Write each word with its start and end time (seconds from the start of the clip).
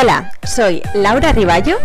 Hola, 0.00 0.32
soy 0.44 0.82
Laura 0.94 1.30
Riballo 1.32 1.76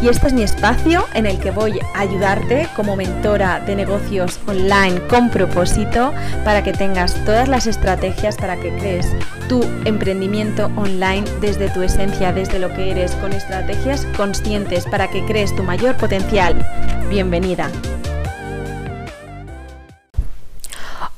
y 0.00 0.08
este 0.08 0.28
es 0.28 0.32
mi 0.32 0.42
espacio 0.42 1.06
en 1.12 1.26
el 1.26 1.38
que 1.38 1.50
voy 1.50 1.78
a 1.94 2.00
ayudarte 2.00 2.66
como 2.74 2.96
mentora 2.96 3.60
de 3.60 3.76
negocios 3.76 4.40
online 4.46 5.06
con 5.06 5.28
propósito 5.28 6.14
para 6.46 6.64
que 6.64 6.72
tengas 6.72 7.14
todas 7.26 7.46
las 7.46 7.66
estrategias 7.66 8.36
para 8.36 8.56
que 8.56 8.74
crees 8.78 9.06
tu 9.50 9.62
emprendimiento 9.84 10.70
online 10.76 11.24
desde 11.42 11.68
tu 11.68 11.82
esencia, 11.82 12.32
desde 12.32 12.58
lo 12.58 12.72
que 12.72 12.90
eres, 12.90 13.12
con 13.16 13.34
estrategias 13.34 14.06
conscientes 14.16 14.86
para 14.86 15.10
que 15.10 15.22
crees 15.26 15.54
tu 15.54 15.62
mayor 15.62 15.94
potencial. 15.98 16.66
Bienvenida. 17.10 17.70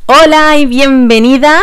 Hola 0.07 0.57
y 0.57 0.67
bienvenida 0.67 1.61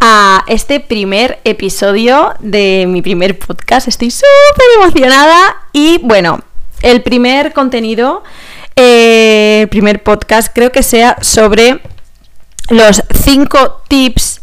a 0.00 0.44
este 0.46 0.80
primer 0.80 1.38
episodio 1.44 2.34
de 2.40 2.86
mi 2.88 3.02
primer 3.02 3.38
podcast. 3.38 3.86
Estoy 3.86 4.10
súper 4.10 4.66
emocionada 4.76 5.56
y 5.72 5.98
bueno, 5.98 6.40
el 6.82 7.02
primer 7.02 7.52
contenido, 7.52 8.24
eh, 8.76 9.60
el 9.62 9.68
primer 9.68 10.02
podcast 10.02 10.50
creo 10.54 10.72
que 10.72 10.82
sea 10.82 11.18
sobre 11.20 11.80
los 12.70 13.02
cinco 13.22 13.82
tips 13.88 14.40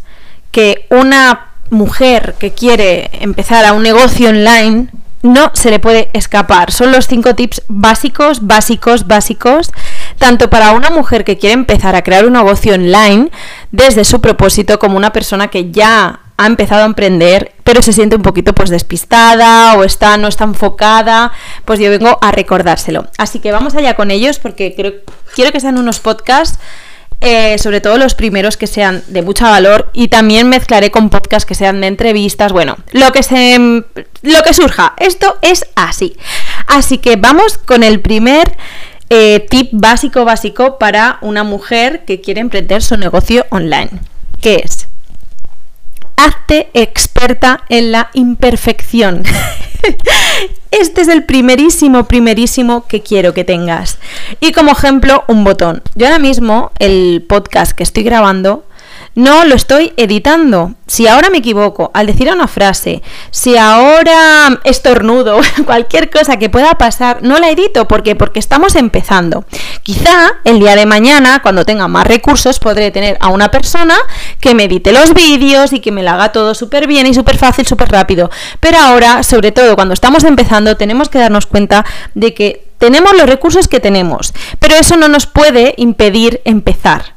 que 0.52 0.86
una 0.92 1.48
mujer 1.72 2.36
que 2.40 2.54
quiere 2.54 3.10
empezar 3.14 3.66
a 3.66 3.74
un 3.74 3.84
negocio 3.84 4.30
online 4.30 4.90
no 5.24 5.52
se 5.54 5.72
le 5.72 5.80
puede 5.80 6.10
escapar. 6.14 6.72
Son 6.72 6.92
los 6.92 7.08
cinco 7.08 7.36
tips 7.36 7.64
básicos, 7.68 8.46
básicos, 8.46 9.08
básicos, 9.08 9.72
tanto 10.18 10.50
para 10.50 10.72
una 10.72 10.90
mujer 10.90 11.24
que 11.24 11.38
quiere 11.38 11.54
empezar 11.54 11.96
a 11.96 12.04
crear 12.04 12.26
un 12.26 12.34
negocio 12.34 12.76
online 12.76 13.30
desde 13.78 14.04
su 14.04 14.20
propósito 14.22 14.80
como 14.80 14.98
una 14.98 15.14
persona 15.14 15.50
que 15.50 15.72
ya 15.72 16.20
ha 16.36 16.46
empezado 16.48 16.82
a 16.82 16.86
emprender, 16.86 17.54
pero 17.64 17.82
se 17.82 17.94
siente 17.94 18.16
un 18.16 18.24
poquito 18.24 18.54
pues 18.54 18.70
despistada 18.70 19.76
o 19.76 19.84
está 19.84 20.18
no 20.18 20.28
está 20.28 20.44
enfocada, 20.46 21.32
pues 21.64 21.80
yo 21.80 21.90
vengo 21.90 22.18
a 22.22 22.32
recordárselo. 22.32 23.08
Así 23.18 23.40
que 23.40 23.52
vamos 23.52 23.76
allá 23.76 23.96
con 23.96 24.10
ellos 24.12 24.40
porque 24.40 24.74
creo, 24.76 24.94
quiero 25.36 25.52
que 25.52 25.60
sean 25.60 25.78
unos 25.78 26.00
podcasts 26.00 26.60
eh, 27.20 27.58
sobre 27.58 27.82
todo 27.82 27.98
los 27.98 28.14
primeros 28.14 28.58
que 28.58 28.68
sean 28.68 29.04
de 29.08 29.24
mucho 29.24 29.46
valor 29.46 29.90
y 29.94 30.08
también 30.08 30.50
mezclaré 30.50 30.92
con 30.92 31.10
podcasts 31.10 31.48
que 31.48 31.56
sean 31.56 31.82
de 31.82 31.88
entrevistas, 31.88 32.52
bueno, 32.52 32.78
lo 32.92 33.12
que 33.12 33.24
se 33.24 33.58
lo 33.58 34.44
que 34.44 34.54
surja. 34.54 34.94
Esto 34.98 35.38
es 35.42 35.66
así. 35.76 36.16
Así 36.68 37.00
que 37.00 37.16
vamos 37.16 37.58
con 37.58 37.84
el 37.84 38.02
primer 38.02 38.56
eh, 39.10 39.46
tip 39.50 39.70
básico 39.72 40.26
básico 40.26 40.78
para 40.78 41.18
una 41.22 41.44
mujer 41.44 42.06
que 42.06 42.22
quiere 42.22 42.42
emprender 42.42 42.82
su 42.84 42.98
negocio 42.98 43.46
online, 43.50 43.90
que 44.42 44.62
es 44.64 44.88
hazte 46.18 46.70
experta 46.74 47.64
en 47.70 47.94
la 47.94 48.10
imperfección. 48.14 49.24
Este 50.70 51.02
es 51.02 51.08
el 51.08 51.24
primerísimo, 51.24 52.04
primerísimo 52.04 52.88
que 52.88 53.02
quiero 53.02 53.34
que 53.34 53.46
tengas. 53.46 54.00
Y 54.42 54.52
como 54.52 54.72
ejemplo, 54.72 55.24
un 55.28 55.46
botón. 55.46 55.82
Yo 55.96 56.08
ahora 56.08 56.20
mismo, 56.20 56.72
el 56.78 57.26
podcast 57.28 57.72
que 57.72 57.84
estoy 57.84 58.04
grabando, 58.04 58.66
no 59.18 59.46
lo 59.46 59.56
estoy 59.56 59.94
editando. 59.98 60.76
Si 60.86 61.08
ahora 61.08 61.32
me 61.32 61.40
equivoco 61.40 61.90
al 61.96 62.06
decir 62.06 62.32
una 62.32 62.48
frase, 62.48 63.02
si 63.32 63.58
ahora 63.58 64.60
estornudo, 64.64 65.40
cualquier 65.66 66.12
cosa 66.12 66.38
que 66.38 66.52
pueda 66.52 66.76
pasar, 66.76 67.24
no 67.24 67.40
la 67.40 67.50
edito. 67.50 67.88
¿Por 67.88 68.04
qué? 68.04 68.16
Porque 68.16 68.38
estamos 68.38 68.76
empezando. 68.76 69.44
Quizá 69.82 70.34
el 70.44 70.60
día 70.60 70.76
de 70.76 70.86
mañana, 70.86 71.42
cuando 71.42 71.66
tenga 71.66 71.88
más 71.88 72.06
recursos, 72.06 72.60
podré 72.60 72.92
tener 72.92 73.18
a 73.20 73.30
una 73.30 73.50
persona 73.50 73.98
que 74.40 74.54
me 74.54 74.66
edite 74.66 74.94
los 74.94 75.16
vídeos 75.16 75.74
y 75.74 75.80
que 75.80 75.92
me 75.92 76.04
lo 76.04 76.12
haga 76.12 76.32
todo 76.32 76.54
súper 76.54 76.86
bien 76.86 77.08
y 77.08 77.16
súper 77.16 77.40
fácil, 77.40 77.66
súper 77.66 77.90
rápido. 77.90 78.30
Pero 78.60 78.78
ahora, 78.78 79.24
sobre 79.24 79.52
todo 79.52 79.74
cuando 79.74 79.96
estamos 79.96 80.26
empezando, 80.26 80.78
tenemos 80.78 81.10
que 81.10 81.18
darnos 81.18 81.48
cuenta 81.48 81.86
de 82.14 82.36
que 82.36 82.68
tenemos 82.78 83.18
los 83.18 83.28
recursos 83.28 83.68
que 83.68 83.80
tenemos, 83.80 84.36
pero 84.60 84.76
eso 84.76 84.96
no 84.96 85.08
nos 85.08 85.26
puede 85.26 85.74
impedir 85.78 86.40
empezar 86.46 87.17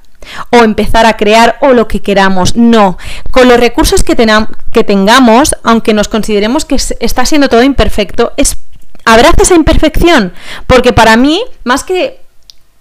o 0.51 0.59
empezar 0.59 1.07
a 1.07 1.17
crear 1.17 1.59
o 1.61 1.73
lo 1.73 1.89
que 1.89 2.01
queramos. 2.01 2.57
No, 2.57 2.99
con 3.31 3.49
los 3.49 3.59
recursos 3.59 4.03
que, 4.03 4.15
tengamos, 4.15 5.57
aunque 5.63 5.95
nos 5.95 6.09
consideremos 6.09 6.65
que 6.65 6.77
está 6.77 7.25
siendo 7.25 7.49
todo 7.49 7.63
imperfecto, 7.63 8.33
es 8.37 8.57
abraza 9.05 9.43
esa 9.43 9.55
imperfección, 9.55 10.33
porque 10.67 10.93
para 10.93 11.17
mí, 11.17 11.43
más 11.65 11.85
que 11.85 12.21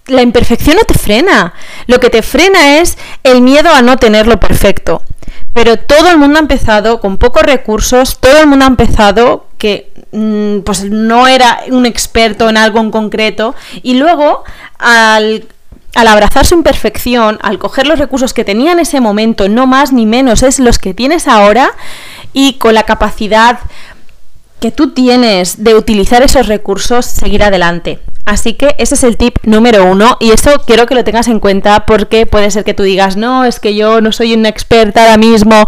la 0.06 0.22
imperfección 0.22 0.76
no 0.76 0.84
te 0.84 0.94
frena, 0.94 1.54
lo 1.86 2.00
que 2.00 2.10
te 2.10 2.22
frena 2.22 2.78
es 2.78 2.98
el 3.22 3.42
miedo 3.42 3.70
a 3.72 3.82
no 3.82 3.96
tenerlo 3.96 4.38
perfecto. 4.40 5.02
Pero 5.52 5.78
todo 5.78 6.10
el 6.10 6.18
mundo 6.18 6.38
ha 6.38 6.42
empezado 6.42 7.00
con 7.00 7.18
pocos 7.18 7.42
recursos, 7.42 8.18
todo 8.20 8.40
el 8.40 8.46
mundo 8.46 8.64
ha 8.64 8.68
empezado 8.68 9.46
que 9.58 9.92
mm, 10.12 10.60
pues 10.60 10.84
no 10.84 11.26
era 11.26 11.60
un 11.70 11.86
experto 11.86 12.48
en 12.48 12.56
algo 12.56 12.80
en 12.80 12.90
concreto 12.90 13.54
y 13.82 13.94
luego 13.94 14.44
al 14.78 15.46
al 15.94 16.08
abrazar 16.08 16.46
su 16.46 16.54
imperfección, 16.54 17.38
al 17.42 17.58
coger 17.58 17.86
los 17.86 17.98
recursos 17.98 18.34
que 18.34 18.44
tenía 18.44 18.72
en 18.72 18.78
ese 18.78 19.00
momento, 19.00 19.48
no 19.48 19.66
más 19.66 19.92
ni 19.92 20.06
menos, 20.06 20.42
es 20.42 20.58
los 20.58 20.78
que 20.78 20.94
tienes 20.94 21.28
ahora 21.28 21.72
y 22.32 22.54
con 22.54 22.74
la 22.74 22.84
capacidad 22.84 23.58
que 24.60 24.70
tú 24.70 24.90
tienes 24.90 25.64
de 25.64 25.74
utilizar 25.74 26.22
esos 26.22 26.46
recursos, 26.46 27.06
seguir 27.06 27.42
adelante. 27.42 27.98
Así 28.26 28.52
que 28.52 28.76
ese 28.78 28.94
es 28.94 29.02
el 29.02 29.16
tip 29.16 29.38
número 29.44 29.86
uno 29.86 30.18
y 30.20 30.30
eso 30.30 30.62
quiero 30.66 30.86
que 30.86 30.94
lo 30.94 31.02
tengas 31.02 31.26
en 31.26 31.40
cuenta 31.40 31.86
porque 31.86 32.26
puede 32.26 32.50
ser 32.50 32.64
que 32.64 32.74
tú 32.74 32.82
digas, 32.82 33.16
no, 33.16 33.44
es 33.44 33.58
que 33.58 33.74
yo 33.74 34.00
no 34.02 34.12
soy 34.12 34.34
una 34.34 34.50
experta 34.50 35.02
ahora 35.02 35.16
mismo 35.16 35.66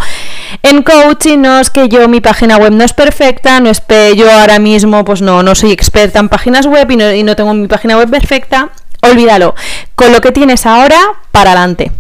en 0.62 0.82
coaching, 0.82 1.38
no 1.38 1.58
es 1.58 1.70
que 1.70 1.88
yo 1.88 2.06
mi 2.08 2.20
página 2.20 2.58
web 2.58 2.72
no 2.72 2.84
es 2.84 2.92
perfecta, 2.92 3.58
no 3.60 3.70
es 3.70 3.80
que 3.80 4.14
yo 4.14 4.30
ahora 4.30 4.58
mismo 4.58 5.04
pues 5.04 5.22
no, 5.22 5.42
no 5.42 5.54
soy 5.54 5.72
experta 5.72 6.20
en 6.20 6.28
páginas 6.28 6.66
web 6.66 6.88
y 6.90 6.96
no, 6.96 7.10
y 7.10 7.22
no 7.22 7.34
tengo 7.34 7.52
mi 7.54 7.66
página 7.66 7.96
web 7.96 8.10
perfecta 8.10 8.70
olvídalo. 9.02 9.54
Con 9.94 10.12
lo 10.12 10.20
que 10.20 10.32
tienes 10.32 10.64
ahora, 10.66 10.98
para 11.30 11.52
adelante. 11.52 11.92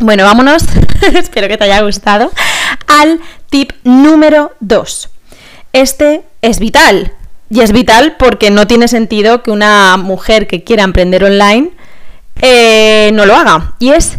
Bueno, 0.00 0.24
vámonos, 0.24 0.64
espero 1.14 1.48
que 1.48 1.56
te 1.56 1.64
haya 1.64 1.80
gustado, 1.80 2.30
al 2.86 3.20
tip 3.48 3.72
número 3.84 4.52
2. 4.60 5.10
Este 5.72 6.22
es 6.42 6.58
vital. 6.58 7.12
Y 7.50 7.60
es 7.60 7.72
vital 7.72 8.16
porque 8.18 8.50
no 8.50 8.66
tiene 8.66 8.88
sentido 8.88 9.42
que 9.42 9.50
una 9.50 9.96
mujer 9.96 10.46
que 10.46 10.64
quiera 10.64 10.82
emprender 10.82 11.24
online 11.24 11.70
eh, 12.42 13.10
no 13.14 13.26
lo 13.26 13.36
haga. 13.36 13.74
Y 13.78 13.90
es, 13.90 14.18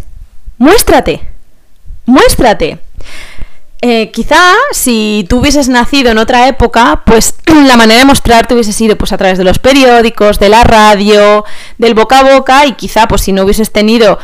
muéstrate. 0.57 1.21
Muéstrate. 2.05 2.79
Eh, 3.87 4.09
quizá 4.09 4.55
si 4.71 5.27
tú 5.29 5.37
hubieses 5.37 5.69
nacido 5.69 6.09
en 6.09 6.17
otra 6.17 6.47
época, 6.47 7.03
pues 7.05 7.35
la 7.67 7.77
manera 7.77 7.99
de 7.99 8.05
mostrarte 8.05 8.55
hubiese 8.55 8.73
sido 8.73 8.97
pues 8.97 9.13
a 9.13 9.17
través 9.17 9.37
de 9.37 9.43
los 9.43 9.59
periódicos, 9.59 10.39
de 10.39 10.49
la 10.49 10.63
radio, 10.63 11.45
del 11.77 11.93
boca 11.93 12.17
a 12.17 12.35
boca 12.35 12.65
y 12.65 12.71
quizá 12.71 13.07
pues 13.07 13.21
si 13.21 13.31
no 13.31 13.43
hubieses 13.43 13.71
tenido 13.71 14.17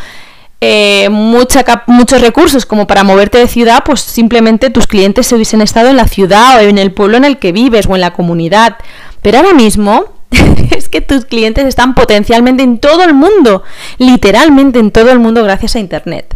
eh, 0.62 1.10
muchos 1.12 2.22
recursos 2.22 2.66
como 2.66 2.88
para 2.88 3.04
moverte 3.04 3.38
de 3.38 3.48
ciudad, 3.48 3.84
pues 3.86 4.02
simplemente 4.02 4.72
tus 4.72 4.88
clientes 4.88 5.28
se 5.28 5.36
hubiesen 5.36 5.62
estado 5.62 5.90
en 5.90 5.98
la 5.98 6.08
ciudad 6.08 6.58
o 6.58 6.62
en 6.62 6.80
el 6.80 6.92
pueblo 6.92 7.18
en 7.18 7.26
el 7.26 7.38
que 7.38 7.52
vives 7.52 7.86
o 7.86 7.94
en 7.94 8.02
la 8.02 8.14
comunidad. 8.14 8.78
Pero 9.22 9.38
ahora 9.38 9.54
mismo 9.54 10.06
es 10.76 10.90
que 10.90 11.02
tus 11.02 11.26
clientes 11.26 11.66
están 11.66 11.94
potencialmente 11.94 12.64
en 12.64 12.80
todo 12.80 13.04
el 13.04 13.14
mundo, 13.14 13.62
literalmente 14.00 14.80
en 14.80 14.90
todo 14.90 15.12
el 15.12 15.20
mundo 15.20 15.44
gracias 15.44 15.76
a 15.76 15.80
Internet. 15.80 16.36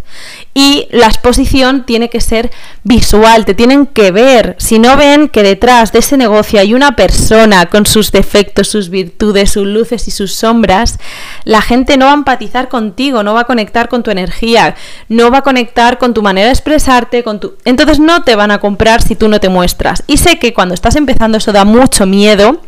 Y 0.58 0.88
la 0.92 1.08
exposición 1.08 1.86
tiene 1.86 2.10
que 2.10 2.22
ser 2.22 2.50
visual, 2.84 3.44
te 3.44 3.54
tienen 3.54 3.86
que 3.86 4.12
ver. 4.12 4.56
Si 4.58 4.80
no 4.80 4.96
ven 4.96 5.28
que 5.28 5.44
detrás 5.44 5.92
de 5.92 6.00
ese 6.00 6.16
negocio 6.16 6.62
hay 6.62 6.74
una 6.74 6.96
persona 6.96 7.66
con 7.66 7.86
sus 7.86 8.14
defectos, 8.14 8.70
sus 8.70 8.90
virtudes, 8.90 9.52
sus 9.52 9.68
luces 9.68 10.08
y 10.08 10.12
sus 10.12 10.34
sombras, 10.34 10.98
la 11.44 11.62
gente 11.62 11.98
no 11.98 12.06
va 12.06 12.12
a 12.12 12.16
empatizar 12.16 12.70
contigo, 12.70 13.22
no 13.22 13.34
va 13.34 13.42
a 13.42 13.44
conectar 13.44 13.90
con 13.90 14.02
tu 14.02 14.12
energía, 14.12 14.76
no 15.10 15.30
va 15.30 15.40
a 15.40 15.42
conectar 15.42 15.98
con 15.98 16.14
tu 16.14 16.22
manera 16.22 16.46
de 16.48 16.54
expresarte, 16.54 17.22
con 17.22 17.42
tu... 17.42 17.56
Entonces 17.66 18.00
no 18.00 18.24
te 18.24 18.38
van 18.38 18.52
a 18.52 18.60
comprar 18.60 19.02
si 19.02 19.18
tú 19.18 19.28
no 19.28 19.42
te 19.42 19.50
muestras. 19.50 20.04
Y 20.08 20.16
sé 20.16 20.40
que 20.40 20.54
cuando 20.54 20.74
estás 20.74 20.96
empezando 20.96 21.38
eso 21.38 21.52
da 21.52 21.66
mucho 21.66 22.06
miedo. 22.06 22.62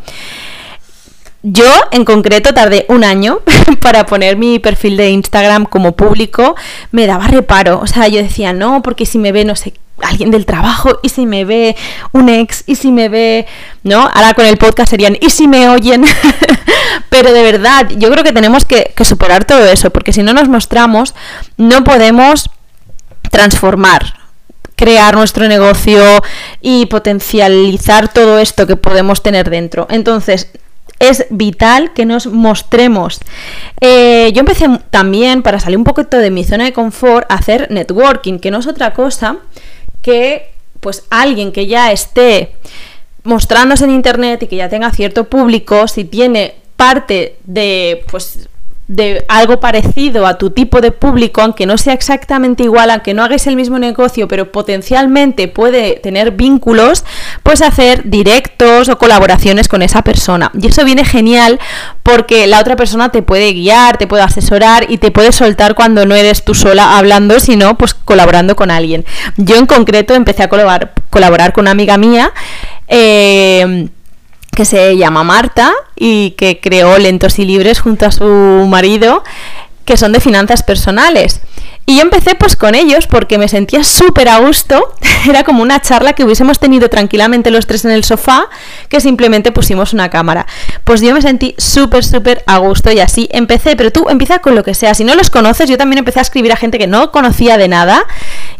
Yo, 1.49 1.63
en 1.91 2.03
concreto, 2.03 2.53
tardé 2.53 2.85
un 2.89 3.05
año 3.05 3.39
para 3.79 4.05
poner 4.05 4.35
mi 4.35 4.59
perfil 4.59 4.97
de 4.97 5.11
Instagram 5.11 5.63
como 5.63 5.93
público. 5.93 6.57
Me 6.91 7.07
daba 7.07 7.25
reparo. 7.27 7.79
O 7.79 7.87
sea, 7.87 8.09
yo 8.09 8.21
decía, 8.21 8.51
no, 8.51 8.81
porque 8.83 9.05
si 9.05 9.17
me 9.17 9.31
ve, 9.31 9.45
no 9.45 9.55
sé, 9.55 9.73
alguien 10.01 10.29
del 10.29 10.45
trabajo, 10.45 10.99
y 11.03 11.07
si 11.07 11.25
me 11.25 11.45
ve 11.45 11.77
un 12.11 12.27
ex, 12.27 12.65
y 12.67 12.75
si 12.75 12.91
me 12.91 13.07
ve, 13.07 13.45
¿no? 13.83 14.09
Ahora 14.13 14.33
con 14.33 14.45
el 14.45 14.57
podcast 14.57 14.89
serían, 14.89 15.17
y 15.21 15.29
si 15.29 15.47
me 15.47 15.69
oyen. 15.69 16.03
Pero 17.09 17.31
de 17.31 17.43
verdad, 17.43 17.87
yo 17.95 18.11
creo 18.11 18.25
que 18.25 18.33
tenemos 18.33 18.65
que, 18.65 18.91
que 18.93 19.05
superar 19.05 19.45
todo 19.45 19.65
eso, 19.67 19.89
porque 19.89 20.11
si 20.11 20.23
no 20.23 20.33
nos 20.33 20.49
mostramos, 20.49 21.15
no 21.55 21.85
podemos 21.85 22.49
transformar 23.31 24.15
crear 24.75 25.15
nuestro 25.15 25.47
negocio 25.47 26.03
y 26.61 26.85
potencializar 26.87 28.13
todo 28.13 28.37
esto 28.37 28.67
que 28.67 28.75
podemos 28.75 29.23
tener 29.23 29.49
dentro. 29.49 29.87
Entonces, 29.89 30.49
es 30.99 31.25
vital 31.29 31.93
que 31.93 32.05
nos 32.05 32.27
mostremos. 32.27 33.19
Eh, 33.81 34.31
yo 34.33 34.39
empecé 34.39 34.67
también, 34.89 35.43
para 35.43 35.59
salir 35.59 35.77
un 35.77 35.83
poquito 35.83 36.17
de 36.17 36.31
mi 36.31 36.43
zona 36.43 36.65
de 36.65 36.73
confort, 36.73 37.31
a 37.31 37.35
hacer 37.35 37.69
networking, 37.71 38.39
que 38.39 38.51
no 38.51 38.59
es 38.59 38.67
otra 38.67 38.93
cosa 38.93 39.37
que 40.01 40.51
pues 40.79 41.03
alguien 41.09 41.51
que 41.51 41.67
ya 41.67 41.91
esté 41.91 42.53
mostrándose 43.23 43.83
en 43.83 43.91
internet 43.91 44.43
y 44.43 44.47
que 44.47 44.55
ya 44.55 44.69
tenga 44.69 44.91
cierto 44.91 45.25
público, 45.25 45.87
si 45.87 46.05
tiene 46.05 46.55
parte 46.75 47.37
de 47.45 48.05
pues 48.09 48.47
de 48.87 49.25
algo 49.27 49.59
parecido 49.59 50.25
a 50.25 50.37
tu 50.37 50.51
tipo 50.51 50.79
de 50.79 50.91
público, 50.91 51.41
aunque 51.41 51.65
no 51.65 51.77
sea 51.77 51.93
exactamente 51.93 52.63
igual, 52.63 52.89
aunque 52.89 53.13
no 53.13 53.23
hagáis 53.23 53.45
el 53.47 53.57
mismo 53.57 53.79
negocio, 53.79 54.29
pero 54.29 54.51
potencialmente 54.51 55.49
puede 55.49 55.95
tener 55.95 56.31
vínculos, 56.31 57.03
pues 57.43 57.61
hacer 57.61 58.09
directos 58.09 58.87
o 58.87 58.97
colaboraciones 58.97 59.67
con 59.67 59.81
esa 59.81 60.03
persona. 60.03 60.51
Y 60.59 60.67
eso 60.67 60.85
viene 60.85 61.03
genial 61.03 61.59
porque 62.01 62.47
la 62.47 62.61
otra 62.61 62.77
persona 62.77 63.09
te 63.09 63.21
puede 63.21 63.51
guiar, 63.51 63.97
te 63.97 64.07
puede 64.07 64.23
asesorar 64.23 64.85
y 64.89 64.99
te 64.99 65.11
puede 65.11 65.33
soltar 65.33 65.75
cuando 65.75 66.05
no 66.05 66.15
eres 66.15 66.45
tú 66.45 66.53
sola 66.53 66.97
hablando, 66.97 67.41
sino 67.41 67.77
pues 67.77 67.93
colaborando 67.93 68.55
con 68.55 68.71
alguien. 68.71 69.05
Yo 69.35 69.57
en 69.57 69.65
concreto 69.65 70.13
empecé 70.13 70.43
a 70.43 70.49
colaborar, 70.49 70.93
colaborar 71.09 71.51
con 71.51 71.63
una 71.63 71.71
amiga 71.71 71.97
mía. 71.97 72.31
Eh, 72.87 73.89
que 74.57 74.65
se 74.65 74.97
llama 74.97 75.23
Marta 75.23 75.71
y 75.95 76.31
que 76.31 76.59
creó 76.59 76.97
Lentos 76.97 77.37
y 77.37 77.45
Libres 77.45 77.79
junto 77.79 78.07
a 78.07 78.11
su 78.11 78.25
marido, 78.67 79.23
que 79.85 79.97
son 79.97 80.13
de 80.13 80.19
finanzas 80.19 80.63
personales. 80.63 81.41
Y 81.85 81.97
yo 81.97 82.01
empecé 82.01 82.33
pues 82.33 82.55
con 82.55 82.73
ellos 82.73 83.05
porque 83.05 83.37
me 83.37 83.47
sentía 83.47 83.83
súper 83.83 84.27
a 84.29 84.39
gusto. 84.39 84.95
Era 85.29 85.43
como 85.43 85.61
una 85.61 85.79
charla 85.79 86.13
que 86.13 86.23
hubiésemos 86.23 86.57
tenido 86.57 86.89
tranquilamente 86.89 87.51
los 87.51 87.67
tres 87.67 87.85
en 87.85 87.91
el 87.91 88.03
sofá, 88.03 88.49
que 88.89 88.99
simplemente 88.99 89.51
pusimos 89.51 89.93
una 89.93 90.09
cámara. 90.09 90.47
Pues 90.83 91.01
yo 91.01 91.13
me 91.13 91.21
sentí 91.21 91.53
súper, 91.59 92.03
súper 92.03 92.43
a 92.47 92.57
gusto 92.57 92.91
y 92.91 92.99
así 92.99 93.29
empecé. 93.31 93.75
Pero 93.75 93.91
tú 93.91 94.07
empieza 94.09 94.39
con 94.39 94.55
lo 94.55 94.63
que 94.63 94.73
sea. 94.73 94.95
Si 94.95 95.03
no 95.03 95.13
los 95.13 95.29
conoces, 95.29 95.69
yo 95.69 95.77
también 95.77 95.99
empecé 95.99 96.17
a 96.17 96.23
escribir 96.23 96.51
a 96.51 96.55
gente 96.55 96.79
que 96.79 96.87
no 96.87 97.11
conocía 97.11 97.59
de 97.59 97.67
nada. 97.67 98.03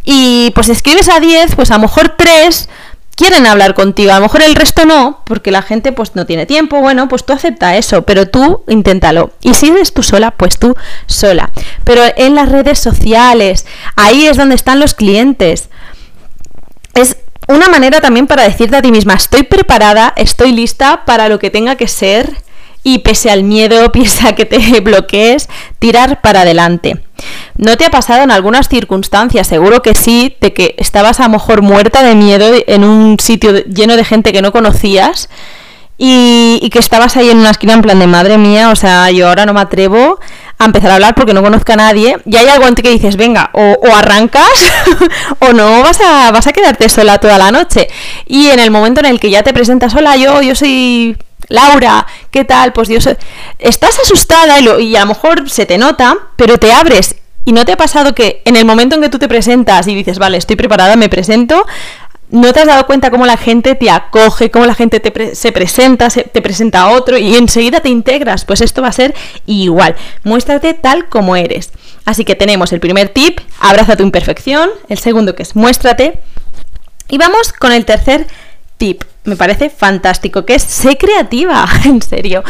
Y 0.03 0.51
pues 0.51 0.69
escribes 0.69 1.09
a 1.09 1.19
10, 1.19 1.55
pues 1.55 1.71
a 1.71 1.73
lo 1.73 1.81
mejor 1.81 2.09
3 2.15 2.69
quieren 3.17 3.47
hablar 3.47 3.73
contigo, 3.73 4.11
a 4.11 4.15
lo 4.15 4.21
mejor 4.21 4.43
el 4.43 4.55
resto 4.55 4.85
no, 4.85 5.21
porque 5.25 5.51
la 5.51 5.63
gente 5.63 5.91
pues 5.91 6.15
no 6.15 6.25
tiene 6.25 6.45
tiempo, 6.45 6.79
bueno, 6.79 7.09
pues 7.09 7.25
tú 7.25 7.33
acepta 7.33 7.75
eso, 7.75 8.03
pero 8.03 8.29
tú 8.29 8.63
inténtalo. 8.67 9.31
Y 9.41 9.55
si 9.55 9.69
eres 9.69 9.91
tú 9.91 10.03
sola, 10.03 10.31
pues 10.31 10.59
tú 10.59 10.75
sola. 11.07 11.51
Pero 11.83 12.03
en 12.15 12.35
las 12.35 12.47
redes 12.49 12.79
sociales, 12.79 13.65
ahí 13.95 14.27
es 14.27 14.37
donde 14.37 14.55
están 14.55 14.79
los 14.79 14.93
clientes. 14.93 15.69
Es 16.93 17.17
una 17.47 17.67
manera 17.69 18.01
también 18.01 18.27
para 18.27 18.43
decirte 18.43 18.77
a 18.77 18.81
ti 18.83 18.91
misma, 18.91 19.15
estoy 19.15 19.43
preparada, 19.43 20.13
estoy 20.15 20.51
lista 20.51 21.03
para 21.05 21.27
lo 21.27 21.39
que 21.39 21.49
tenga 21.49 21.75
que 21.75 21.87
ser 21.87 22.31
y 22.83 22.99
pese 22.99 23.31
al 23.31 23.43
miedo, 23.43 23.91
pese 23.91 24.27
a 24.27 24.35
que 24.35 24.45
te 24.45 24.79
bloquees, 24.79 25.49
tirar 25.79 26.21
para 26.21 26.41
adelante. 26.41 27.06
¿No 27.57 27.75
te 27.75 27.85
ha 27.85 27.89
pasado 27.89 28.23
en 28.23 28.31
algunas 28.31 28.69
circunstancias? 28.69 29.47
Seguro 29.47 29.81
que 29.81 29.95
sí, 29.95 30.35
de 30.41 30.53
que 30.53 30.75
estabas 30.77 31.19
a 31.19 31.23
lo 31.23 31.29
mejor 31.29 31.61
muerta 31.61 32.03
de 32.03 32.15
miedo 32.15 32.53
en 32.67 32.83
un 32.83 33.19
sitio 33.19 33.63
lleno 33.65 33.95
de 33.95 34.05
gente 34.05 34.31
que 34.31 34.41
no 34.41 34.51
conocías 34.51 35.29
y, 35.97 36.69
que 36.71 36.79
estabas 36.79 37.17
ahí 37.17 37.29
en 37.29 37.39
una 37.39 37.49
esquina 37.49 37.73
en 37.73 37.81
plan 37.81 37.99
de 37.99 38.05
madre 38.05 38.37
mía, 38.37 38.69
o 38.69 38.75
sea, 38.75 39.09
yo 39.09 39.27
ahora 39.27 39.47
no 39.47 39.53
me 39.53 39.61
atrevo 39.61 40.19
a 40.59 40.65
empezar 40.65 40.91
a 40.91 40.95
hablar 40.95 41.15
porque 41.15 41.33
no 41.33 41.41
conozco 41.41 41.71
a 41.73 41.75
nadie 41.75 42.17
y 42.25 42.35
hay 42.35 42.47
algo 42.47 42.67
en 42.67 42.75
ti 42.75 42.83
que 42.83 42.91
dices, 42.91 43.15
venga, 43.15 43.49
o, 43.53 43.77
arrancas 43.95 44.71
o 45.39 45.53
no 45.53 45.81
vas 45.81 45.99
a, 46.01 46.31
vas 46.31 46.45
a 46.45 46.53
quedarte 46.53 46.89
sola 46.89 47.17
toda 47.17 47.39
la 47.39 47.51
noche. 47.51 47.87
Y 48.27 48.49
en 48.49 48.59
el 48.59 48.69
momento 48.69 48.99
en 48.99 49.07
el 49.07 49.19
que 49.19 49.31
ya 49.31 49.41
te 49.41 49.53
presentas, 49.53 49.95
hola, 49.95 50.15
yo, 50.15 50.41
yo 50.43 50.53
soy 50.53 51.17
Laura, 51.49 52.05
¿qué 52.29 52.43
tal? 52.43 52.73
Pues 52.73 52.87
Dios, 52.87 53.09
estás 53.57 53.99
asustada 53.99 54.59
y, 54.59 54.95
a 54.95 54.99
lo 55.01 55.05
mejor 55.07 55.49
se 55.49 55.65
te 55.65 55.77
nota, 55.77 56.15
pero 56.35 56.57
te 56.57 56.71
abres. 56.71 57.15
¿Y 57.47 57.53
no 57.53 57.63
te 57.63 57.71
ha 57.71 57.77
pasado 57.77 58.13
que 58.13 58.41
en 58.43 58.57
el 58.57 58.65
momento 58.65 58.97
en 58.97 59.01
que 59.01 59.07
tú 59.07 59.19
te 59.19 59.29
presentas 59.29 59.87
y 59.87 59.95
dices, 59.95 60.19
vale, 60.19 60.35
estoy 60.35 60.57
preparada, 60.57 60.97
me 60.97 61.07
presento, 61.07 61.65
¿no 62.29 62.51
te 62.51 62.59
has 62.59 62.67
dado 62.67 62.85
cuenta 62.85 63.09
cómo 63.09 63.25
la 63.25 63.37
gente 63.37 63.73
te 63.73 63.89
acoge, 63.89 64.51
cómo 64.51 64.65
la 64.65 64.75
gente 64.75 64.99
te 64.99 65.33
se 65.33 65.53
presenta, 65.53 66.09
se 66.09 66.23
te 66.23 66.41
presenta 66.41 66.81
a 66.81 66.89
otro 66.89 67.17
y 67.17 67.37
enseguida 67.37 67.79
te 67.79 67.87
integras? 67.87 68.43
Pues 68.43 68.59
esto 68.59 68.81
va 68.81 68.89
a 68.89 68.91
ser 68.91 69.15
igual. 69.45 69.95
Muéstrate 70.25 70.73
tal 70.73 71.07
como 71.07 71.37
eres. 71.37 71.71
Así 72.03 72.25
que 72.25 72.35
tenemos 72.35 72.73
el 72.73 72.81
primer 72.81 73.07
tip, 73.07 73.39
abraza 73.61 73.95
tu 73.95 74.03
imperfección. 74.03 74.69
El 74.89 74.97
segundo 74.97 75.33
que 75.33 75.43
es 75.43 75.55
muéstrate. 75.55 76.19
Y 77.07 77.17
vamos 77.17 77.53
con 77.53 77.71
el 77.71 77.85
tercer 77.85 78.27
tip 78.77 79.05
me 79.27 79.35
parece 79.35 79.69
fantástico, 79.69 80.45
que 80.45 80.55
es 80.55 80.63
sé 80.63 80.97
creativa, 80.97 81.67
en 81.85 82.01
serio. 82.01 82.43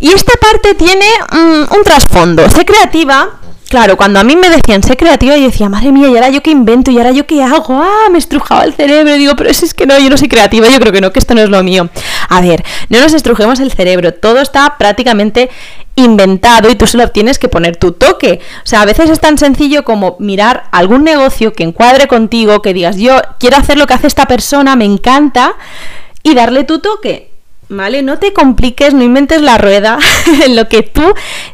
Y 0.00 0.10
esta 0.10 0.32
parte 0.34 0.74
tiene 0.74 1.06
mm, 1.30 1.74
un 1.74 1.84
trasfondo. 1.84 2.48
Sé 2.50 2.64
creativa, 2.64 3.37
claro, 3.68 3.96
cuando 3.96 4.18
a 4.18 4.24
mí 4.24 4.36
me 4.36 4.50
decían 4.50 4.82
sé 4.82 4.96
creativa, 4.96 5.36
yo 5.36 5.44
decía, 5.44 5.68
madre 5.68 5.92
mía, 5.92 6.08
¿y 6.08 6.14
ahora 6.14 6.28
yo 6.30 6.42
qué 6.42 6.50
invento? 6.50 6.90
¿Y 6.90 6.98
ahora 6.98 7.12
yo 7.12 7.26
qué 7.26 7.42
hago? 7.42 7.82
Ah, 7.82 8.08
me 8.10 8.18
estrujaba 8.18 8.64
el 8.64 8.74
cerebro. 8.74 9.14
Digo, 9.14 9.36
pero 9.36 9.50
es 9.50 9.74
que 9.74 9.86
no, 9.86 9.98
yo 9.98 10.10
no 10.10 10.16
soy 10.16 10.28
creativa, 10.28 10.68
yo 10.68 10.80
creo 10.80 10.92
que 10.92 11.00
no, 11.00 11.12
que 11.12 11.18
esto 11.18 11.34
no 11.34 11.40
es 11.40 11.48
lo 11.48 11.62
mío. 11.62 11.88
A 12.28 12.40
ver, 12.40 12.64
no 12.88 13.00
nos 13.00 13.14
estrujemos 13.14 13.60
el 13.60 13.72
cerebro, 13.72 14.14
todo 14.14 14.40
está 14.40 14.76
prácticamente 14.78 15.50
inventado 15.94 16.70
y 16.70 16.76
tú 16.76 16.86
solo 16.86 17.08
tienes 17.08 17.38
que 17.38 17.48
poner 17.48 17.76
tu 17.76 17.92
toque. 17.92 18.40
O 18.64 18.66
sea, 18.66 18.82
a 18.82 18.84
veces 18.84 19.10
es 19.10 19.20
tan 19.20 19.36
sencillo 19.38 19.84
como 19.84 20.16
mirar 20.18 20.64
algún 20.70 21.04
negocio 21.04 21.52
que 21.52 21.64
encuadre 21.64 22.08
contigo, 22.08 22.62
que 22.62 22.72
digas, 22.72 22.96
yo 22.96 23.20
quiero 23.38 23.56
hacer 23.56 23.78
lo 23.78 23.86
que 23.86 23.94
hace 23.94 24.06
esta 24.06 24.26
persona, 24.26 24.76
me 24.76 24.84
encanta 24.84 25.54
y 26.22 26.34
darle 26.34 26.64
tu 26.64 26.78
toque. 26.78 27.30
¿Vale? 27.70 28.02
No 28.02 28.18
te 28.18 28.32
compliques, 28.32 28.94
no 28.94 29.02
inventes 29.02 29.42
la 29.42 29.58
rueda 29.58 29.98
en 30.44 30.56
lo 30.56 30.68
que 30.70 30.82
tú, 30.82 31.02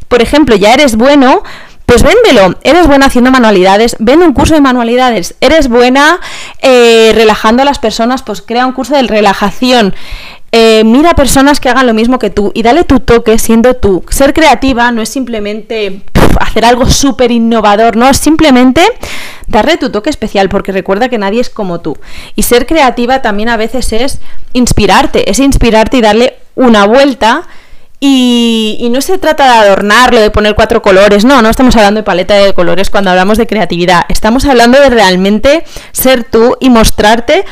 por 0.07 0.23
ejemplo, 0.23 0.55
ya 0.55 0.73
eres 0.73 0.95
bueno, 0.95 1.43
pues 1.87 2.03
véndelo. 2.03 2.57
Eres 2.63 2.87
buena 2.87 3.07
haciendo 3.07 3.31
manualidades, 3.31 3.97
vende 3.99 4.27
un 4.27 4.33
curso 4.33 4.55
de 4.55 4.61
manualidades. 4.61 5.35
Eres 5.41 5.69
buena 5.69 6.21
eh, 6.61 7.13
relajando 7.15 7.63
a 7.63 7.65
las 7.65 7.79
personas, 7.79 8.23
pues 8.23 8.43
crea 8.43 8.67
un 8.67 8.73
curso 8.73 8.95
de 8.95 9.03
relajación. 9.03 9.95
Eh, 10.57 10.85
mira 10.85 11.15
personas 11.15 11.59
que 11.59 11.69
hagan 11.69 11.87
lo 11.87 11.95
mismo 11.95 12.21
que 12.21 12.31
tú 12.31 12.53
y 12.55 12.63
dale 12.63 12.85
tu 12.85 13.01
toque 13.01 13.39
siendo 13.39 13.75
tú. 13.75 14.05
Ser 14.09 14.33
creativa 14.33 14.93
no 14.93 15.03
es 15.03 15.09
simplemente 15.09 16.03
hacer 16.41 16.65
algo 16.65 16.89
súper 16.89 17.33
innovador, 17.33 17.97
no, 17.97 18.09
es 18.09 18.19
simplemente 18.19 18.87
darle 19.49 19.77
tu 19.77 19.91
toque 19.91 20.11
especial, 20.11 20.49
porque 20.49 20.73
recuerda 20.73 21.09
que 21.09 21.19
nadie 21.19 21.41
es 21.41 21.51
como 21.51 21.81
tú. 21.81 21.97
Y 22.37 22.45
ser 22.45 22.67
creativa 22.67 23.21
también 23.21 23.49
a 23.49 23.57
veces 23.57 23.93
es 23.93 24.21
inspirarte, 24.53 25.29
es 25.31 25.41
inspirarte 25.41 25.97
y 25.97 26.01
darle 26.03 26.35
una 26.55 26.87
vuelta. 26.87 27.49
Y, 28.01 28.77
y, 28.81 28.91
no 28.91 29.01
se 29.01 29.17
trata 29.19 29.45
de 29.45 29.67
adornarlo, 29.67 30.21
de 30.21 30.31
poner 30.31 30.55
cuatro 30.55 30.83
colores, 30.83 31.25
no, 31.25 31.41
no 31.41 31.49
estamos 31.49 31.75
hablando 31.77 32.01
de 32.01 32.05
paleta 32.05 32.35
de 32.35 32.53
colores 32.53 32.91
cuando 32.91 33.11
hablamos 33.11 33.39
de 33.39 33.47
creatividad, 33.47 34.05
estamos 34.09 34.45
hablando 34.45 34.79
de 34.79 34.91
realmente 34.91 35.65
ser 35.93 36.25
tú 36.25 36.57
y 36.61 36.69
mostrarte 36.69 37.47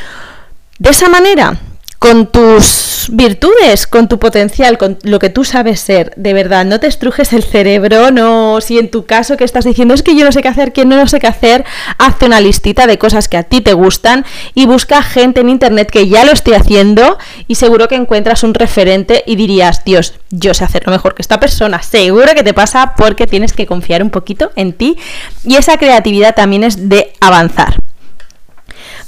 de 0.79 0.91
esa 0.91 1.09
manera 1.09 1.57
con 1.99 2.27
tus 2.27 2.92
virtudes, 3.11 3.87
con 3.87 4.09
tu 4.09 4.19
potencial, 4.19 4.79
con 4.79 4.99
lo 5.03 5.19
que 5.19 5.31
tú 5.31 5.45
sabes 5.45 5.81
ser, 5.81 6.13
de 6.17 6.33
verdad, 6.33 6.65
no 6.65 6.81
te 6.81 6.87
estrujes 6.87 7.33
el 7.33 7.43
cerebro, 7.43 8.11
no, 8.11 8.61
si 8.61 8.79
en 8.79 8.91
tu 8.91 9.07
caso 9.07 9.37
que 9.37 9.45
estás 9.45 9.65
diciendo 9.65 9.95
es 9.95 10.03
que 10.03 10.17
yo 10.17 10.25
no 10.25 10.33
sé 10.33 10.43
qué 10.43 10.49
hacer, 10.49 10.73
que 10.73 10.85
no, 10.85 11.07
sé 11.07 11.21
qué 11.21 11.27
hacer, 11.27 11.65
hazte 11.99 12.27
una 12.27 12.41
listita 12.41 12.87
de 12.87 12.99
cosas 12.99 13.29
que 13.29 13.37
a 13.37 13.43
ti 13.43 13.61
te 13.61 13.73
gustan 13.73 14.25
y 14.55 14.67
busca 14.67 15.03
gente 15.03 15.41
en 15.41 15.49
internet 15.49 15.91
que 15.91 16.09
ya 16.09 16.25
lo 16.25 16.33
esté 16.33 16.55
haciendo 16.55 17.19
y 17.47 17.57
seguro 17.57 17.89
que 17.89 17.97
encuentras 17.97 18.43
un 18.43 18.55
referente 18.55 19.23
y 19.27 19.37
dirías, 19.37 19.85
Dios, 19.85 20.15
yo 20.31 20.55
sé 20.55 20.65
hacerlo 20.65 20.93
mejor 20.93 21.15
que 21.15 21.23
esta 21.23 21.41
persona, 21.41 21.83
seguro 21.83 22.35
que 22.35 22.43
te 22.43 22.55
pasa 22.55 22.95
porque 22.97 23.27
tienes 23.27 23.53
que 23.53 23.67
confiar 23.67 24.03
un 24.03 24.11
poquito 24.11 24.53
en 24.57 24.73
ti 24.73 24.97
y 25.45 25.57
esa 25.57 25.77
creatividad 25.79 26.35
también 26.35 26.65
es 26.65 26.89
de 26.89 27.13
avanzar. 27.21 27.83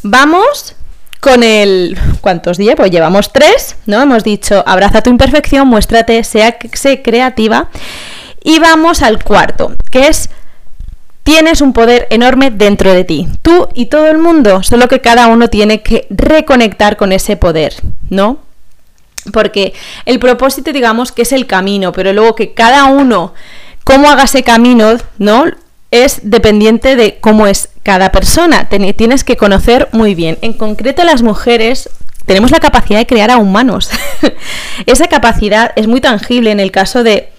Vamos 0.03 0.75
con 1.25 1.43
el... 1.43 1.99
¿Cuántos 2.21 2.59
días? 2.59 2.77
Pues 2.77 2.91
llevamos 2.91 3.33
tres, 3.33 3.77
¿no? 3.87 4.03
Hemos 4.03 4.25
dicho, 4.25 4.63
abraza 4.67 5.01
tu 5.01 5.09
imperfección, 5.09 5.67
muéstrate, 5.67 6.23
sea, 6.23 6.59
sé 6.75 7.01
creativa. 7.01 7.71
Y 8.45 8.59
vamos 8.59 9.01
al 9.01 9.25
cuarto, 9.25 9.73
que 9.91 10.09
es 10.09 10.29
tienes 11.23 11.63
un 11.63 11.73
poder 11.73 12.07
enorme 12.11 12.51
dentro 12.51 12.93
de 12.93 13.05
ti. 13.05 13.27
Tú 13.41 13.69
y 13.73 13.87
todo 13.87 14.09
el 14.09 14.19
mundo, 14.19 14.63
solo 14.63 14.87
que 14.87 15.01
cada 15.01 15.29
uno 15.29 15.49
tiene 15.49 15.83
que 15.83 16.07
reconectar 16.11 16.99
con 16.99 17.11
ese 17.11 17.39
poder, 17.39 17.75
¿no? 18.11 18.37
Porque 19.33 19.73
el 20.05 20.19
propósito, 20.19 20.75
digamos, 20.75 21.11
que 21.11 21.23
es 21.23 21.33
el 21.33 21.47
camino, 21.47 21.93
pero 21.93 22.13
luego 22.13 22.35
que 22.35 22.53
cada 22.53 22.85
uno, 22.85 23.33
cómo 23.83 24.11
haga 24.11 24.25
ese 24.25 24.43
camino, 24.43 24.99
¿no? 25.17 25.47
es 25.95 26.23
dependiente 26.25 26.97
de 26.97 27.21
cómo 27.21 27.47
es 27.47 27.69
cada 27.85 28.11
persona. 28.11 28.69
Tienes 28.69 29.23
que 29.23 29.37
conocer 29.37 29.89
muy 29.93 30.17
bien. 30.17 30.39
En 30.43 30.55
concreto, 30.55 31.05
las 31.05 31.23
mujeres 31.23 31.89
tenemos 32.27 32.51
la 32.51 32.59
capacidad 32.59 32.99
de 32.99 33.07
crear 33.07 33.31
a 33.31 33.37
humanos. 33.37 33.91
Esa 34.87 35.07
capacidad 35.07 35.73
es 35.77 35.87
muy 35.87 36.01
tangible 36.01 36.51
en 36.51 36.59
el 36.59 36.73
caso 36.73 37.05
de 37.05 37.31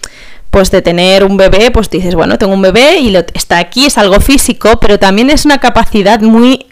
pues 0.50 0.70
de 0.70 0.80
tener 0.80 1.24
un 1.24 1.36
bebé, 1.36 1.70
pues 1.70 1.90
dices, 1.90 2.14
bueno, 2.14 2.38
tengo 2.38 2.54
un 2.54 2.62
bebé 2.62 2.96
y 2.98 3.10
lo, 3.10 3.18
está 3.34 3.58
aquí, 3.58 3.84
es 3.84 3.98
algo 3.98 4.20
físico, 4.20 4.80
pero 4.80 4.98
también 4.98 5.28
es 5.28 5.44
una 5.44 5.58
capacidad 5.58 6.20
muy 6.20 6.66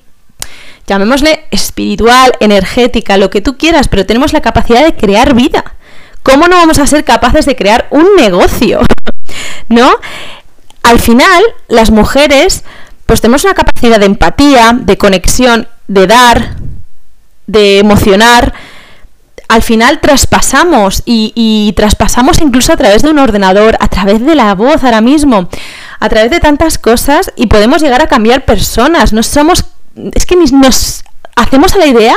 llamémosle 0.87 1.45
espiritual, 1.51 2.33
energética, 2.41 3.19
lo 3.19 3.29
que 3.29 3.43
tú 3.43 3.59
quieras, 3.59 3.89
pero 3.89 4.07
tenemos 4.07 4.33
la 4.33 4.41
capacidad 4.41 4.85
de 4.85 4.95
crear 4.95 5.35
vida. 5.35 5.65
¿Cómo 6.23 6.47
no 6.47 6.57
vamos 6.57 6.79
a 6.79 6.87
ser 6.87 7.05
capaces 7.05 7.45
de 7.45 7.57
crear 7.57 7.87
un 7.91 8.07
negocio? 8.17 8.81
¿No? 9.69 9.91
al 10.85 11.01
final, 11.01 11.43
las 11.67 11.91
mujeres, 11.91 12.63
pues 13.07 13.21
tenemos 13.21 13.45
una 13.45 13.55
capacidad 13.55 13.99
de 13.99 14.07
empatía, 14.07 14.77
de 14.79 14.97
conexión, 14.99 15.69
de 15.89 16.07
dar, 16.07 16.57
de 17.47 17.79
emocionar, 17.79 18.55
al 19.49 19.63
final 19.63 20.01
traspasamos 20.01 21.03
y, 21.05 21.73
traspasamos 21.77 22.41
incluso 22.41 22.73
a 22.73 22.77
través 22.77 23.03
de 23.03 23.11
un 23.11 23.19
ordenador, 23.19 23.77
a 23.81 23.89
través 23.89 24.25
de 24.25 24.35
la 24.35 24.55
voz 24.55 24.83
ahora 24.83 25.01
mismo, 25.01 25.49
a 26.01 26.09
través 26.09 26.31
de 26.31 26.41
tantas 26.41 26.79
cosas 26.79 27.33
y 27.37 27.47
podemos 27.47 27.83
llegar 27.83 28.03
a 28.03 28.09
cambiar 28.09 28.45
personas. 28.45 29.13
No 29.13 29.23
somos, 29.23 29.67
es 30.15 30.27
que 30.27 30.37
nos 30.37 31.05
hacemos 31.37 31.75
a 31.75 31.79
la 31.79 31.87
idea 31.87 32.17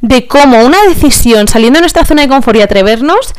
de 0.00 0.26
cómo 0.26 0.64
una 0.64 0.82
decisión 0.88 1.48
saliendo 1.48 1.78
de 1.78 1.82
nuestra 1.82 2.04
zona 2.04 2.22
de 2.22 2.28
confort 2.28 2.58
y 2.58 2.62
atrevernos 2.62 3.34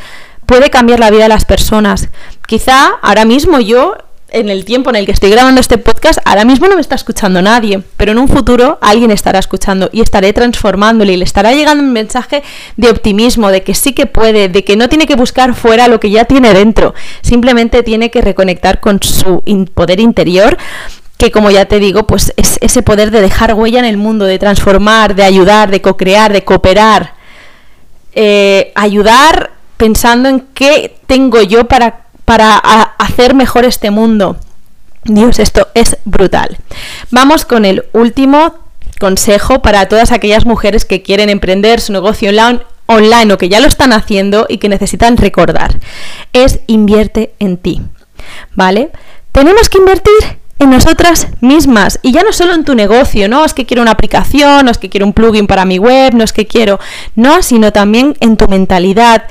puede 0.45 0.69
cambiar 0.69 0.99
la 0.99 1.11
vida 1.11 1.23
de 1.23 1.29
las 1.29 1.45
personas. 1.45 2.09
Quizá 2.47 2.95
ahora 3.01 3.25
mismo 3.25 3.59
yo 3.59 3.95
en 4.29 4.49
el 4.49 4.65
tiempo 4.65 4.89
en 4.89 4.97
el 4.97 5.05
que 5.05 5.11
estoy 5.11 5.29
grabando 5.29 5.61
este 5.61 5.77
podcast, 5.77 6.19
ahora 6.25 6.43
mismo 6.43 6.67
no 6.67 6.75
me 6.75 6.81
está 6.81 6.95
escuchando 6.95 7.41
nadie, 7.41 7.81
pero 7.95 8.11
en 8.11 8.17
un 8.17 8.27
futuro 8.27 8.77
alguien 8.81 9.11
estará 9.11 9.39
escuchando 9.39 9.89
y 9.93 10.01
estaré 10.01 10.33
transformándole 10.33 11.13
y 11.13 11.17
le 11.17 11.23
estará 11.23 11.53
llegando 11.53 11.83
un 11.83 11.93
mensaje 11.93 12.43
de 12.75 12.89
optimismo, 12.89 13.51
de 13.51 13.63
que 13.63 13.73
sí 13.73 13.93
que 13.93 14.05
puede, 14.05 14.49
de 14.49 14.63
que 14.63 14.75
no 14.75 14.89
tiene 14.89 15.07
que 15.07 15.15
buscar 15.15 15.55
fuera 15.55 15.87
lo 15.87 15.99
que 15.99 16.09
ya 16.09 16.25
tiene 16.25 16.53
dentro, 16.53 16.93
simplemente 17.21 17.83
tiene 17.83 18.11
que 18.11 18.21
reconectar 18.21 18.79
con 18.79 19.01
su 19.01 19.43
poder 19.73 19.99
interior 19.99 20.57
que 21.17 21.31
como 21.31 21.49
ya 21.49 21.65
te 21.65 21.79
digo, 21.79 22.05
pues 22.05 22.31
es 22.37 22.59
ese 22.61 22.83
poder 22.83 23.09
de 23.09 23.21
dejar 23.21 23.55
huella 23.55 23.79
en 23.79 23.85
el 23.85 23.97
mundo, 23.97 24.25
de 24.25 24.37
transformar, 24.37 25.15
de 25.15 25.23
ayudar, 25.23 25.71
de 25.71 25.81
co-crear, 25.81 26.31
de 26.31 26.43
cooperar, 26.43 27.15
eh, 28.13 28.71
ayudar 28.75 29.51
pensando 29.77 30.29
en 30.29 30.41
qué 30.53 30.95
tengo 31.07 31.41
yo 31.41 31.67
para 31.67 32.06
para 32.27 32.57
hacer 32.57 33.33
mejor 33.33 33.63
este 33.63 33.89
mundo. 33.89 34.35
Dios, 35.05 35.39
esto 35.39 35.69
es 35.73 35.95
brutal. 36.03 36.57
Vamos 37.09 37.45
con 37.45 37.63
el 37.63 37.85
último 37.93 38.53
consejo 38.99 39.61
para 39.61 39.87
todas 39.87 40.11
aquellas 40.11 40.45
mujeres 40.45 40.83
que 40.83 41.01
quieren 41.01 41.29
emprender 41.29 41.79
su 41.79 41.93
negocio 41.93 42.29
online, 42.87 43.33
o 43.33 43.37
que 43.37 43.47
ya 43.47 43.61
lo 43.61 43.67
están 43.67 43.93
haciendo 43.93 44.45
y 44.49 44.57
que 44.57 44.67
necesitan 44.67 45.15
recordar. 45.15 45.79
Es 46.33 46.59
invierte 46.67 47.33
en 47.39 47.55
ti. 47.55 47.81
¿Vale? 48.55 48.91
Tenemos 49.31 49.69
que 49.69 49.77
invertir 49.77 50.37
en 50.59 50.71
nosotras 50.71 51.29
mismas 51.39 51.97
y 52.01 52.11
ya 52.11 52.23
no 52.23 52.33
solo 52.33 52.55
en 52.55 52.65
tu 52.65 52.75
negocio, 52.75 53.29
no 53.29 53.45
es 53.45 53.53
que 53.53 53.65
quiero 53.65 53.83
una 53.83 53.91
aplicación, 53.91 54.65
no 54.65 54.71
es 54.71 54.77
que 54.77 54.89
quiero 54.89 55.05
un 55.05 55.13
plugin 55.13 55.47
para 55.47 55.63
mi 55.63 55.79
web, 55.79 56.13
no 56.13 56.25
es 56.25 56.33
que 56.33 56.45
quiero, 56.45 56.77
no, 57.15 57.41
sino 57.41 57.71
también 57.71 58.17
en 58.19 58.35
tu 58.35 58.49
mentalidad, 58.49 59.27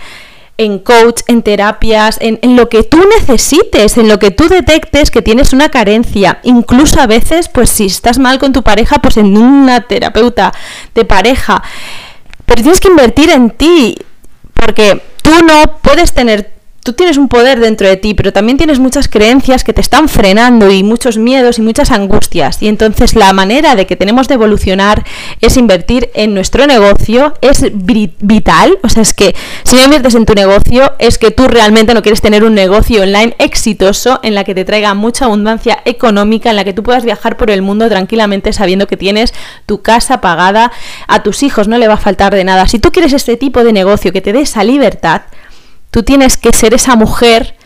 en 0.58 0.78
coach, 0.78 1.20
en 1.26 1.42
terapias, 1.42 2.18
en, 2.20 2.56
lo 2.56 2.68
que 2.68 2.82
tú 2.82 2.98
necesites, 3.18 3.98
en 3.98 4.08
lo 4.08 4.18
que 4.18 4.30
tú 4.30 4.48
detectes 4.48 5.10
que 5.10 5.22
tienes 5.22 5.52
una 5.52 5.68
carencia. 5.68 6.40
Incluso 6.44 7.00
a 7.00 7.06
veces, 7.06 7.48
pues 7.48 7.68
si 7.70 7.86
estás 7.86 8.18
mal 8.18 8.38
con 8.38 8.52
tu 8.52 8.62
pareja, 8.62 8.98
pues 8.98 9.18
en 9.18 9.36
una 9.36 9.82
terapeuta 9.82 10.52
de 10.94 11.04
pareja. 11.04 11.62
Pero 12.46 12.62
tienes 12.62 12.80
que 12.80 12.88
invertir 12.88 13.30
en 13.30 13.50
ti, 13.50 13.98
porque 14.54 15.02
tú 15.22 15.30
no 15.44 15.78
puedes 15.82 16.14
tener 16.14 16.55
tú 16.86 16.92
tienes 16.92 17.16
un 17.16 17.26
poder 17.26 17.58
dentro 17.58 17.88
de 17.88 17.96
ti, 17.96 18.14
pero 18.14 18.32
también 18.32 18.58
tienes 18.58 18.78
muchas 18.78 19.08
creencias 19.08 19.64
que 19.64 19.72
te 19.72 19.80
están 19.80 20.08
frenando 20.08 20.70
y 20.70 20.84
muchos 20.84 21.18
miedos 21.18 21.58
y 21.58 21.62
muchas 21.62 21.90
angustias. 21.90 22.62
Y 22.62 22.68
entonces 22.68 23.16
la 23.16 23.32
manera 23.32 23.74
de 23.74 23.86
que 23.86 23.96
tenemos 23.96 24.28
de 24.28 24.34
evolucionar 24.34 25.04
es 25.40 25.56
invertir 25.56 26.10
en 26.14 26.32
nuestro 26.32 26.64
negocio, 26.68 27.34
es 27.40 27.66
vital. 27.74 28.78
O 28.84 28.88
sea, 28.88 29.02
es 29.02 29.14
que 29.14 29.34
si 29.64 29.74
no 29.74 29.82
inviertes 29.82 30.14
en 30.14 30.26
tu 30.26 30.34
negocio, 30.34 30.92
es 31.00 31.18
que 31.18 31.32
tú 31.32 31.48
realmente 31.48 31.92
no 31.92 32.02
quieres 32.02 32.20
tener 32.20 32.44
un 32.44 32.54
negocio 32.54 33.02
online 33.02 33.34
exitoso 33.40 34.20
en 34.22 34.36
la 34.36 34.44
que 34.44 34.54
te 34.54 34.64
traiga 34.64 34.94
mucha 34.94 35.24
abundancia 35.24 35.80
económica, 35.86 36.50
en 36.50 36.56
la 36.56 36.62
que 36.62 36.72
tú 36.72 36.84
puedas 36.84 37.04
viajar 37.04 37.36
por 37.36 37.50
el 37.50 37.62
mundo 37.62 37.88
tranquilamente 37.88 38.52
sabiendo 38.52 38.86
que 38.86 38.96
tienes 38.96 39.34
tu 39.66 39.82
casa 39.82 40.20
pagada, 40.20 40.70
a 41.08 41.24
tus 41.24 41.42
hijos 41.42 41.66
no 41.66 41.78
le 41.78 41.88
va 41.88 41.94
a 41.94 41.96
faltar 41.96 42.32
de 42.32 42.44
nada. 42.44 42.68
Si 42.68 42.78
tú 42.78 42.92
quieres 42.92 43.12
este 43.12 43.36
tipo 43.36 43.64
de 43.64 43.72
negocio 43.72 44.12
que 44.12 44.20
te 44.20 44.32
dé 44.32 44.42
esa 44.42 44.62
libertad, 44.62 45.22
Tú 45.90 46.02
tienes 46.02 46.36
que 46.36 46.52
ser 46.52 46.74
esa 46.74 46.96
mujer 46.96 47.56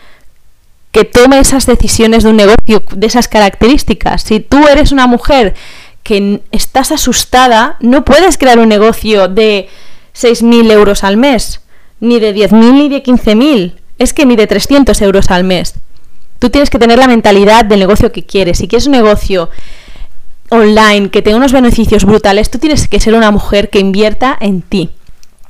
que 0.93 1.05
tome 1.05 1.39
esas 1.39 1.67
decisiones 1.67 2.25
de 2.25 2.31
un 2.31 2.37
negocio 2.37 2.83
de 2.93 3.07
esas 3.07 3.29
características. 3.29 4.23
Si 4.23 4.41
tú 4.41 4.67
eres 4.69 4.93
una 4.93 5.07
mujer 5.07 5.55
que 6.03 6.41
estás 6.51 6.93
asustada, 6.93 7.77
no 7.81 8.05
puedes 8.05 8.39
crear 8.39 8.59
un 8.59 8.69
negocio 8.69 9.29
de 9.29 9.69
6.000 10.15 10.73
euros 10.73 11.05
al 11.05 11.17
mes, 11.17 11.61
ni 12.01 12.19
de 12.19 12.35
10.000 12.35 12.73
ni 12.73 12.89
de 12.89 13.03
15.000, 13.03 13.75
es 13.99 14.13
que 14.13 14.27
ni 14.27 14.35
de 14.35 14.47
300 14.47 15.01
euros 15.03 15.31
al 15.31 15.45
mes. 15.45 15.75
Tú 16.39 16.51
tienes 16.51 16.71
que 16.71 16.79
tener 16.79 16.99
la 16.99 17.07
mentalidad 17.07 17.65
del 17.65 17.81
negocio 17.81 18.11
que 18.11 18.25
quieres. 18.25 18.59
Si 18.59 18.67
quieres 18.67 18.87
un 18.87 18.93
negocio 18.93 19.51
online 20.49 21.11
que 21.11 21.23
tenga 21.23 21.37
unos 21.37 21.53
beneficios 21.53 22.05
brutales, 22.05 22.51
tú 22.51 22.59
tienes 22.59 22.89
que 22.89 22.99
ser 22.99 23.15
una 23.15 23.31
mujer 23.31 23.71
que 23.71 23.79
invierta 23.79 24.37
en 24.41 24.63
ti 24.63 24.91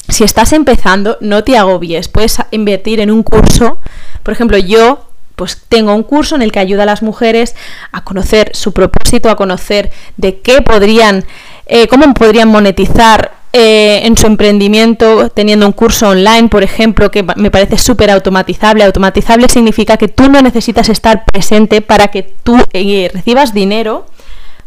si 0.09 0.25
estás 0.25 0.53
empezando, 0.53 1.19
no 1.21 1.45
te 1.45 1.57
agobies. 1.57 2.09
Puedes 2.09 2.39
invertir 2.51 3.01
en 3.01 3.11
un 3.11 3.23
curso. 3.23 3.81
Por 4.23 4.33
ejemplo, 4.33 4.59
yo 4.59 5.07
pues 5.37 5.63
tengo 5.69 5.95
un 5.95 6.03
curso 6.03 6.35
en 6.35 6.43
el 6.43 6.53
que 6.53 6.59
ayuda 6.59 6.83
a 6.83 6.87
las 6.87 7.03
mujeres 7.03 7.55
a 7.93 8.05
conocer 8.05 8.51
su 8.55 8.73
propósito, 8.75 9.31
a 9.31 9.37
conocer 9.37 9.91
de 10.19 10.41
qué 10.41 10.61
podrían, 10.61 11.25
eh, 11.65 11.87
cómo 11.89 12.13
podrían 12.13 12.49
monetizar 12.49 13.33
eh, 13.53 14.03
en 14.05 14.17
su 14.17 14.27
emprendimiento 14.27 15.31
teniendo 15.31 15.67
un 15.67 15.73
curso 15.73 16.11
online, 16.11 16.49
por 16.49 16.63
ejemplo, 16.63 17.11
que 17.11 17.25
me 17.37 17.51
parece 17.51 17.79
súper 17.79 18.11
automatizable. 18.11 18.85
Automatizable 18.85 19.49
significa 19.49 19.97
que 19.97 20.09
tú 20.09 20.29
no 20.29 20.43
necesitas 20.43 20.89
estar 20.89 21.25
presente 21.25 21.81
para 21.81 22.09
que 22.09 22.23
tú 22.23 22.59
eh, 22.75 23.11
recibas 23.13 23.55
dinero 23.55 24.07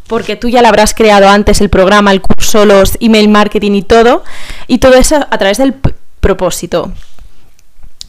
porque 0.08 0.36
tú 0.36 0.50
ya 0.50 0.62
lo 0.62 0.68
habrás 0.68 0.94
creado 0.94 1.28
antes 1.30 1.62
el 1.62 1.70
programa, 1.70 2.12
el 2.12 2.22
curso, 2.22 2.66
los 2.66 2.98
email 3.00 3.30
marketing 3.30 3.72
y 3.74 3.82
todo, 3.84 4.24
y 4.68 4.80
todo 4.80 4.96
eso 4.96 5.26
a 5.30 5.38
través 5.38 5.58
del 5.58 5.76
propósito. 6.20 6.92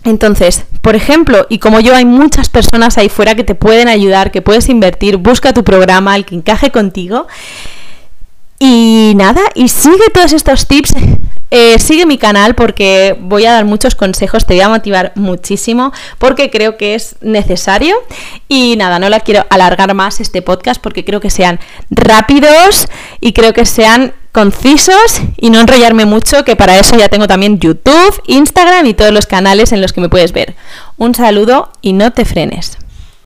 Entonces, 0.05 0.65
por 0.83 0.95
ejemplo, 0.95 1.47
y 1.49 1.59
como 1.59 1.81
yo 1.81 1.95
hay 1.95 2.05
muchas 2.05 2.51
personas 2.51 2.99
ahí 2.99 3.09
fuera 3.09 3.35
que 3.35 3.45
te 3.45 3.55
pueden 3.55 3.89
ayudar, 3.89 4.31
que 4.31 4.43
puedes 4.43 4.69
invertir, 4.69 5.17
busca 5.17 5.55
tu 5.55 5.65
programa, 5.65 6.15
el 6.15 6.27
que 6.27 6.35
encaje 6.35 6.71
contigo. 6.71 7.27
Y 8.59 9.15
nada, 9.17 9.41
y 9.55 9.69
sigue 9.69 10.11
todos 10.13 10.33
estos 10.33 10.69
tips 10.69 10.95
eh, 11.57 11.79
sigue 11.79 12.05
mi 12.05 12.19
canal 12.19 12.57
porque 12.57 13.17
voy 13.21 13.47
a 13.47 13.53
dar 13.53 13.65
muchos 13.65 13.95
consejos, 13.95 14.45
te 14.45 14.55
voy 14.55 14.63
a 14.63 14.69
motivar 14.69 15.13
muchísimo 15.15 15.93
porque 16.19 16.51
creo 16.51 16.77
que 16.77 16.97
es 16.97 17.15
necesario. 17.21 17.95
Y 18.49 18.75
nada, 18.77 18.99
no 18.99 19.09
la 19.09 19.21
quiero 19.21 19.47
alargar 19.51 19.95
más 19.95 20.19
este 20.19 20.43
podcast 20.43 20.83
porque 20.83 21.05
creo 21.05 21.21
que 21.21 21.31
sean 21.31 21.61
rápidos 21.91 22.89
y 23.21 23.35
creo 23.35 23.53
que 23.53 23.67
sean 23.67 24.15
concisos 24.33 25.21
y 25.37 25.51
no 25.51 25.61
enrollarme 25.61 26.07
mucho, 26.07 26.45
que 26.45 26.57
para 26.57 26.77
eso 26.77 26.99
ya 26.99 27.09
tengo 27.09 27.29
también 27.29 27.61
YouTube, 27.61 28.21
Instagram 28.27 28.87
y 28.87 28.95
todos 28.95 29.13
los 29.13 29.27
canales 29.27 29.71
en 29.71 29.81
los 29.81 29.93
que 29.93 30.01
me 30.01 30.09
puedes 30.09 30.33
ver. 30.33 30.57
Un 30.97 31.15
saludo 31.15 31.71
y 31.83 31.93
no 31.93 32.11
te 32.13 32.25
frenes. 32.25 32.79